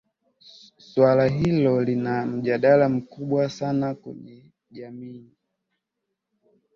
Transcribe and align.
suala 0.77 1.27
hilo 1.27 1.81
lina 1.83 2.25
mjadala 2.25 2.89
mkubwa 2.89 3.49
sana 3.49 3.95
kwenye 3.95 4.45
jamii 4.71 5.29